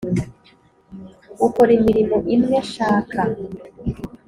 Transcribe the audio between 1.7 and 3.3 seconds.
imirimo imwe nshaka